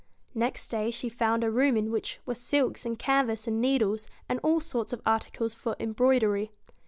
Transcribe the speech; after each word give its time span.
Next 0.33 0.69
day 0.69 0.89
she 0.89 1.09
found 1.09 1.43
a 1.43 1.51
room 1.51 1.77
in 1.77 1.91
which 1.91 2.19
were 2.25 2.33
silks 2.33 2.87
and 2.87 2.97
canvas 2.97 3.45
and 3.45 3.61
needles, 3.61 4.07
and 4.27 4.39
all 4.41 4.59
sorts 4.59 4.93
of 4.93 5.01
articles 5.05 5.53
for 5.53 5.75
embroidery. 5.79 6.49